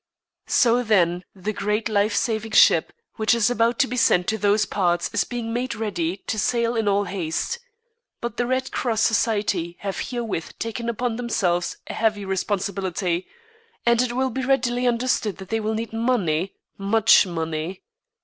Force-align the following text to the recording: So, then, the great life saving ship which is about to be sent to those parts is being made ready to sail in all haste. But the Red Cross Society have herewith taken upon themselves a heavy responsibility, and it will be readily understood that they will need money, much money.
So, 0.47 0.81
then, 0.81 1.23
the 1.35 1.53
great 1.53 1.87
life 1.87 2.15
saving 2.15 2.53
ship 2.53 2.91
which 3.17 3.35
is 3.35 3.51
about 3.51 3.77
to 3.77 3.87
be 3.87 3.97
sent 3.97 4.25
to 4.29 4.37
those 4.39 4.65
parts 4.65 5.11
is 5.13 5.23
being 5.23 5.53
made 5.53 5.75
ready 5.75 6.17
to 6.25 6.39
sail 6.39 6.75
in 6.75 6.87
all 6.87 7.03
haste. 7.03 7.59
But 8.19 8.35
the 8.37 8.47
Red 8.47 8.71
Cross 8.71 9.01
Society 9.03 9.77
have 9.81 9.99
herewith 10.09 10.57
taken 10.57 10.89
upon 10.89 11.17
themselves 11.17 11.77
a 11.85 11.93
heavy 11.93 12.25
responsibility, 12.25 13.27
and 13.85 14.01
it 14.01 14.13
will 14.13 14.31
be 14.31 14.43
readily 14.43 14.87
understood 14.87 15.37
that 15.37 15.49
they 15.49 15.59
will 15.59 15.75
need 15.75 15.93
money, 15.93 16.55
much 16.79 17.27
money. 17.27 17.83